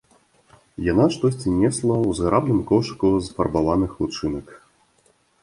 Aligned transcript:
Яна 0.91 1.03
штосьці 1.15 1.49
несла 1.63 1.97
ў 1.97 2.09
зграбным 2.21 2.59
кошыку 2.73 3.13
з 3.27 3.37
фарбаваных 3.37 3.91
лучынак. 4.07 4.53